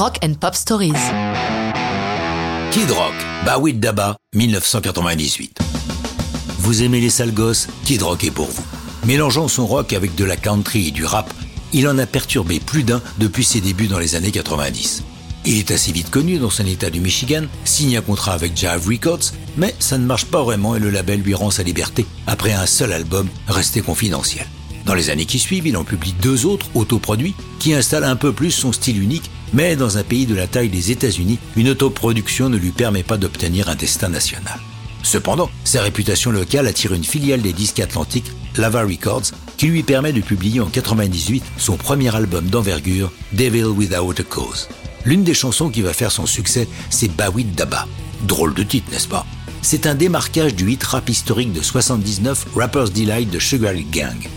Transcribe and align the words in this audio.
Rock 0.00 0.18
and 0.24 0.32
Pop 0.40 0.54
Stories. 0.54 0.94
Kid 2.70 2.90
Rock, 2.90 3.12
Bawit 3.44 3.74
Daba, 3.74 4.16
1998. 4.34 5.58
Vous 6.60 6.82
aimez 6.82 7.00
les 7.00 7.10
sales 7.10 7.34
gosses 7.34 7.68
Kid 7.84 8.00
Rock 8.00 8.24
est 8.24 8.30
pour 8.30 8.46
vous. 8.46 8.64
Mélangeant 9.04 9.46
son 9.46 9.66
rock 9.66 9.92
avec 9.92 10.14
de 10.14 10.24
la 10.24 10.38
country 10.38 10.88
et 10.88 10.90
du 10.90 11.04
rap, 11.04 11.30
il 11.74 11.86
en 11.86 11.98
a 11.98 12.06
perturbé 12.06 12.60
plus 12.60 12.82
d'un 12.82 13.02
depuis 13.18 13.44
ses 13.44 13.60
débuts 13.60 13.88
dans 13.88 13.98
les 13.98 14.14
années 14.14 14.30
90. 14.30 15.02
Il 15.44 15.58
est 15.58 15.70
assez 15.70 15.92
vite 15.92 16.08
connu 16.08 16.38
dans 16.38 16.48
son 16.48 16.64
état 16.64 16.88
du 16.88 17.02
Michigan, 17.02 17.44
signe 17.66 17.98
un 17.98 18.00
contrat 18.00 18.32
avec 18.32 18.56
Jive 18.56 18.88
Records, 18.88 19.34
mais 19.58 19.74
ça 19.80 19.98
ne 19.98 20.06
marche 20.06 20.24
pas 20.24 20.42
vraiment 20.42 20.74
et 20.74 20.80
le 20.80 20.88
label 20.88 21.20
lui 21.20 21.34
rend 21.34 21.50
sa 21.50 21.62
liberté 21.62 22.06
après 22.26 22.54
un 22.54 22.64
seul 22.64 22.94
album 22.94 23.28
resté 23.48 23.82
confidentiel. 23.82 24.46
Dans 24.86 24.94
les 24.94 25.10
années 25.10 25.26
qui 25.26 25.38
suivent, 25.38 25.66
il 25.66 25.76
en 25.76 25.84
publie 25.84 26.14
deux 26.22 26.46
autres 26.46 26.66
autoproduits 26.74 27.34
qui 27.58 27.74
installent 27.74 28.04
un 28.04 28.16
peu 28.16 28.32
plus 28.32 28.50
son 28.50 28.72
style 28.72 29.02
unique, 29.02 29.30
mais 29.52 29.76
dans 29.76 29.98
un 29.98 30.02
pays 30.02 30.26
de 30.26 30.34
la 30.34 30.46
taille 30.46 30.68
des 30.68 30.90
États-Unis, 30.90 31.38
une 31.56 31.70
autoproduction 31.70 32.48
ne 32.48 32.56
lui 32.56 32.70
permet 32.70 33.02
pas 33.02 33.16
d'obtenir 33.16 33.68
un 33.68 33.74
destin 33.74 34.08
national. 34.08 34.58
Cependant, 35.02 35.50
sa 35.64 35.82
réputation 35.82 36.30
locale 36.30 36.66
attire 36.66 36.92
une 36.92 37.04
filiale 37.04 37.42
des 37.42 37.52
disques 37.52 37.80
atlantiques, 37.80 38.30
Lava 38.56 38.82
Records, 38.82 39.32
qui 39.56 39.66
lui 39.66 39.82
permet 39.82 40.12
de 40.12 40.20
publier 40.20 40.60
en 40.60 40.66
98 40.66 41.42
son 41.56 41.76
premier 41.76 42.14
album 42.14 42.46
d'envergure, 42.46 43.10
Devil 43.32 43.66
Without 43.66 44.20
a 44.20 44.22
Cause. 44.22 44.68
L'une 45.04 45.24
des 45.24 45.34
chansons 45.34 45.70
qui 45.70 45.82
va 45.82 45.94
faire 45.94 46.12
son 46.12 46.26
succès, 46.26 46.68
c'est 46.90 47.14
Bawit 47.14 47.54
Daba. 47.54 47.86
Drôle 48.26 48.54
de 48.54 48.62
titre, 48.62 48.90
n'est-ce 48.92 49.08
pas? 49.08 49.26
C'est 49.62 49.86
un 49.86 49.94
démarquage 49.94 50.54
du 50.54 50.70
hit 50.70 50.82
rap 50.84 51.08
historique 51.08 51.52
de 51.52 51.62
79, 51.62 52.46
Rapper's 52.54 52.92
Delight 52.92 53.30
de 53.30 53.38
Sugar 53.38 53.74
Gang. 53.90 54.28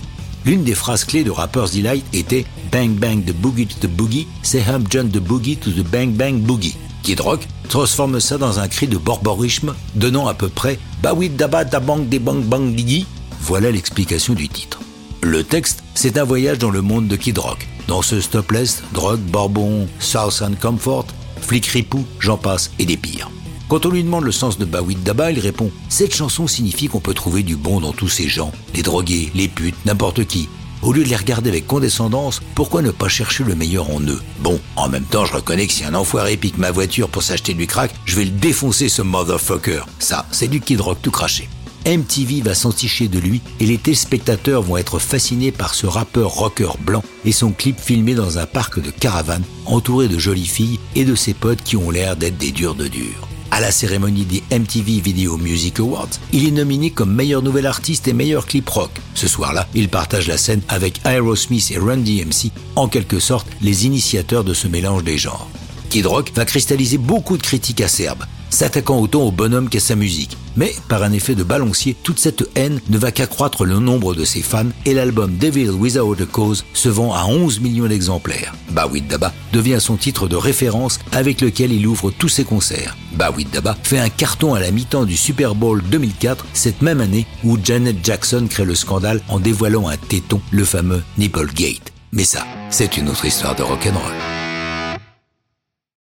L'une 0.45 0.63
des 0.63 0.75
phrases 0.75 1.05
clés 1.05 1.23
de 1.23 1.31
Rapper's 1.31 1.71
Delight 1.71 2.05
était 2.13 2.45
Bang 2.71 2.91
bang 2.91 3.23
the 3.23 3.33
boogie 3.33 3.67
to 3.67 3.87
the 3.87 3.89
boogie, 3.89 4.27
say 4.41 4.61
hum 4.61 4.83
John 4.89 5.09
the 5.09 5.19
boogie 5.19 5.57
to 5.59 5.69
the 5.69 5.87
bang 5.87 6.11
bang 6.11 6.41
boogie. 6.41 6.75
Kid 7.01 7.21
Rock 7.21 7.47
transforme 7.69 8.19
ça 8.19 8.37
dans 8.37 8.59
un 8.59 8.67
cri 8.67 8.87
de 8.87 8.97
borborisme, 8.97 9.73
donnant 9.95 10.27
à 10.27 10.33
peu 10.33 10.49
près 10.49 10.79
Bawit 11.01 11.29
Daba 11.29 11.63
da 11.63 11.79
bang 11.79 12.05
bang 12.05 12.43
bang 12.43 12.75
digi. 12.75 13.05
Voilà 13.41 13.71
l'explication 13.71 14.33
du 14.33 14.49
titre. 14.49 14.79
Le 15.21 15.43
texte, 15.43 15.83
c'est 15.95 16.17
un 16.17 16.25
voyage 16.25 16.57
dans 16.57 16.71
le 16.71 16.81
monde 16.81 17.07
de 17.07 17.15
Kid 17.15 17.37
Rock. 17.37 17.67
Dans 17.87 18.01
ce 18.01 18.19
stopless, 18.19 18.83
drogue, 18.93 19.19
bourbon, 19.19 19.87
South 19.99 20.41
and 20.41 20.55
Comfort, 20.61 21.07
flic 21.39 21.65
ripou, 21.67 22.05
j'en 22.19 22.37
passe, 22.37 22.71
et 22.79 22.85
des 22.85 22.97
pires. 22.97 23.29
Quand 23.73 23.87
on 23.87 23.89
lui 23.89 24.03
demande 24.03 24.23
le 24.23 24.31
sens 24.31 24.59
de 24.59 24.65
Bawit 24.65 25.01
Daba, 25.01 25.31
il 25.31 25.39
répond 25.39 25.71
Cette 25.89 26.13
chanson 26.13 26.45
signifie 26.45 26.89
qu'on 26.89 26.99
peut 26.99 27.15
trouver 27.15 27.41
du 27.41 27.55
bon 27.55 27.79
dans 27.79 27.91
tous 27.91 28.07
ces 28.07 28.29
gens, 28.29 28.51
les 28.75 28.83
drogués, 28.83 29.31
les 29.33 29.47
putes, 29.47 29.83
n'importe 29.87 30.25
qui. 30.25 30.47
Au 30.83 30.93
lieu 30.93 31.03
de 31.03 31.09
les 31.09 31.15
regarder 31.15 31.49
avec 31.49 31.65
condescendance, 31.65 32.39
pourquoi 32.53 32.83
ne 32.83 32.91
pas 32.91 33.07
chercher 33.07 33.43
le 33.43 33.55
meilleur 33.55 33.89
en 33.89 33.99
eux? 34.01 34.21
Bon, 34.41 34.59
en 34.75 34.89
même 34.89 35.05
temps, 35.05 35.25
je 35.25 35.33
reconnais 35.33 35.65
que 35.65 35.73
si 35.73 35.83
un 35.83 35.95
enfoiré 35.95 36.37
pique 36.37 36.59
ma 36.59 36.69
voiture 36.69 37.09
pour 37.09 37.23
s'acheter 37.23 37.55
du 37.55 37.65
crack, 37.65 37.91
je 38.05 38.15
vais 38.15 38.25
le 38.25 38.29
défoncer 38.29 38.89
ce 38.89 39.01
motherfucker. 39.01 39.85
Ça, 39.97 40.27
c'est 40.29 40.47
du 40.47 40.61
Kid 40.61 40.79
Rock 40.79 40.99
tout 41.01 41.09
craché. 41.09 41.49
MTV 41.87 42.41
va 42.41 42.53
s'enticher 42.53 43.07
de 43.07 43.17
lui 43.17 43.41
et 43.59 43.65
les 43.65 43.79
téléspectateurs 43.79 44.61
vont 44.61 44.77
être 44.77 44.99
fascinés 44.99 45.51
par 45.51 45.73
ce 45.73 45.87
rappeur 45.87 46.29
rocker 46.29 46.77
blanc 46.79 47.03
et 47.25 47.31
son 47.31 47.49
clip 47.49 47.79
filmé 47.79 48.13
dans 48.13 48.37
un 48.37 48.45
parc 48.45 48.79
de 48.79 48.91
caravanes 48.91 49.45
entouré 49.65 50.07
de 50.09 50.19
jolies 50.19 50.45
filles 50.45 50.79
et 50.93 51.05
de 51.05 51.15
ses 51.15 51.33
potes 51.33 51.63
qui 51.63 51.75
ont 51.75 51.89
l'air 51.89 52.15
d'être 52.15 52.37
des 52.37 52.51
durs 52.51 52.75
de 52.75 52.87
durs. 52.87 53.27
À 53.53 53.59
la 53.59 53.71
cérémonie 53.71 54.25
des 54.25 54.41
MTV 54.49 54.99
Video 54.99 55.37
Music 55.37 55.79
Awards, 55.79 56.09
il 56.31 56.47
est 56.47 56.51
nominé 56.51 56.89
comme 56.89 57.13
meilleur 57.13 57.43
nouvel 57.43 57.67
artiste 57.67 58.07
et 58.07 58.13
meilleur 58.13 58.47
clip 58.47 58.67
rock. 58.67 58.89
Ce 59.13 59.27
soir-là, 59.27 59.67
il 59.75 59.89
partage 59.89 60.27
la 60.27 60.39
scène 60.39 60.63
avec 60.69 61.05
Aerosmith 61.05 61.69
et 61.69 61.77
Run 61.77 61.97
DMC, 61.97 62.49
en 62.75 62.87
quelque 62.87 63.19
sorte 63.19 63.45
les 63.61 63.85
initiateurs 63.85 64.43
de 64.43 64.55
ce 64.55 64.67
mélange 64.67 65.03
des 65.03 65.19
genres. 65.19 65.47
Kid 65.91 66.07
Rock 66.07 66.31
va 66.33 66.45
cristalliser 66.45 66.97
beaucoup 66.97 67.37
de 67.37 67.43
critiques 67.43 67.81
acerbes, 67.81 68.23
s'attaquant 68.53 68.99
autant 68.99 69.23
au 69.23 69.31
bonhomme 69.31 69.69
qu'à 69.69 69.79
sa 69.79 69.95
musique. 69.95 70.37
Mais 70.55 70.73
par 70.87 71.03
un 71.03 71.11
effet 71.11 71.35
de 71.35 71.43
balancier, 71.43 71.95
toute 72.03 72.19
cette 72.19 72.47
haine 72.55 72.79
ne 72.89 72.97
va 72.97 73.11
qu'accroître 73.11 73.65
le 73.65 73.79
nombre 73.79 74.13
de 74.13 74.23
ses 74.23 74.41
fans 74.41 74.69
et 74.85 74.93
l'album 74.93 75.35
Devil 75.37 75.71
Without 75.71 76.21
a 76.21 76.25
Cause 76.25 76.63
se 76.73 76.89
vend 76.89 77.13
à 77.13 77.25
11 77.25 77.59
millions 77.59 77.87
d'exemplaires. 77.87 78.53
Bawit 78.69 79.07
Daba 79.07 79.33
devient 79.51 79.79
son 79.79 79.97
titre 79.97 80.27
de 80.27 80.35
référence 80.35 80.99
avec 81.11 81.41
lequel 81.41 81.71
il 81.71 81.87
ouvre 81.87 82.11
tous 82.11 82.29
ses 82.29 82.43
concerts. 82.43 82.95
Bawit 83.13 83.49
Daba 83.51 83.75
fait 83.83 83.99
un 83.99 84.09
carton 84.09 84.53
à 84.53 84.59
la 84.59 84.71
mi-temps 84.71 85.05
du 85.05 85.17
Super 85.17 85.55
Bowl 85.55 85.81
2004, 85.89 86.45
cette 86.53 86.81
même 86.81 87.01
année 87.01 87.25
où 87.43 87.57
Janet 87.61 87.97
Jackson 88.03 88.47
crée 88.49 88.65
le 88.65 88.75
scandale 88.75 89.21
en 89.29 89.39
dévoilant 89.39 89.87
un 89.87 89.97
téton, 89.97 90.39
le 90.51 90.63
fameux 90.63 91.01
Nipplegate. 91.17 91.91
Mais 92.11 92.23
ça, 92.23 92.45
c'est 92.69 92.97
une 92.97 93.09
autre 93.09 93.25
histoire 93.25 93.55
de 93.55 93.63
rock'n'roll. 93.63 94.42